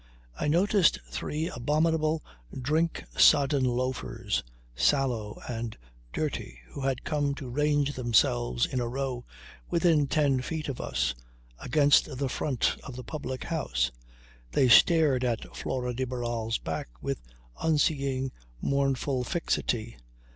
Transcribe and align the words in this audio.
I 0.35 0.47
noticed 0.47 0.97
three 1.11 1.47
abominable, 1.47 2.23
drink 2.59 3.03
sodden 3.15 3.63
loafers, 3.63 4.43
sallow 4.75 5.39
and 5.47 5.77
dirty, 6.11 6.59
who 6.71 6.81
had 6.81 7.03
come 7.03 7.35
to 7.35 7.47
range 7.47 7.93
themselves 7.93 8.65
in 8.65 8.79
a 8.79 8.87
row 8.87 9.25
within 9.69 10.07
ten 10.07 10.41
feet 10.41 10.69
of 10.69 10.81
us 10.81 11.13
against 11.59 12.17
the 12.17 12.29
front 12.29 12.77
of 12.83 12.95
the 12.95 13.03
public 13.03 13.43
house. 13.43 13.91
They 14.53 14.69
stared 14.69 15.23
at 15.23 15.55
Flora 15.55 15.93
de 15.93 16.05
Barral's 16.05 16.57
back 16.57 16.87
with 16.99 17.21
unseeing, 17.61 18.31
mournful 18.59 19.23
fixity. 19.23 19.97